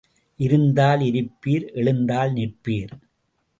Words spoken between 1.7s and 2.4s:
எழுந்தால்